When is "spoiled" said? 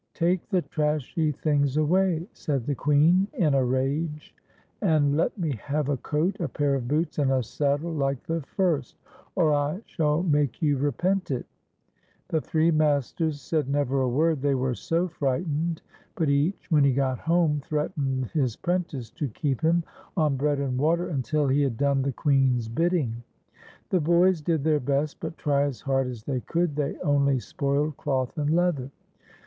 27.39-27.97